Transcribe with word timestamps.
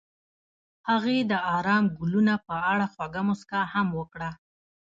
هغې 0.89 1.17
د 1.31 1.33
آرام 1.57 1.83
ګلونه 1.97 2.33
په 2.47 2.55
اړه 2.71 2.85
خوږه 2.93 3.21
موسکا 3.27 3.61
هم 3.73 3.87
وکړه. 3.99 4.29